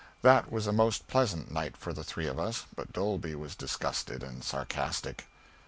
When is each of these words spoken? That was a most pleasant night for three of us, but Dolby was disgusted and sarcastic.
That 0.23 0.51
was 0.51 0.65
a 0.65 0.73
most 0.73 1.07
pleasant 1.07 1.51
night 1.51 1.77
for 1.77 1.93
three 1.93 2.25
of 2.25 2.39
us, 2.39 2.65
but 2.75 2.91
Dolby 2.91 3.35
was 3.35 3.55
disgusted 3.55 4.23
and 4.23 4.43
sarcastic. 4.43 5.27